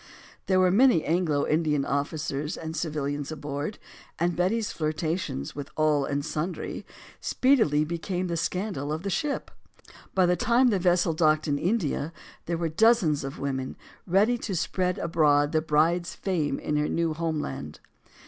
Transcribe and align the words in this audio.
There 0.47 0.59
were 0.59 0.71
many 0.71 1.05
Anglo 1.05 1.45
Indians 1.45 1.85
officers 1.85 2.57
and 2.57 2.75
civ 2.75 2.95
ilians 2.95 3.31
aboard. 3.31 3.77
And 4.17 4.35
Betty's 4.35 4.71
flirtations, 4.71 5.55
with 5.55 5.69
all 5.77 6.05
and 6.05 6.25
sundry, 6.25 6.87
speedily 7.19 7.85
became 7.85 8.25
the 8.25 8.35
scandal 8.35 8.91
of 8.91 9.03
the 9.03 9.11
ship. 9.11 9.51
By 10.15 10.25
the 10.25 10.35
time 10.35 10.69
the 10.69 10.79
vessel 10.79 11.13
docked 11.13 11.47
in 11.47 11.59
India, 11.59 12.11
there 12.47 12.57
were 12.57 12.67
dozens 12.67 13.23
of 13.23 13.37
women 13.37 13.77
ready 14.07 14.39
to 14.39 14.55
spread 14.55 14.97
abroad 14.97 15.51
the 15.51 15.61
bride's 15.61 16.15
fame 16.15 16.57
in 16.57 16.77
her 16.77 16.89
new 16.89 17.13
home 17.13 17.39
land. 17.39 17.79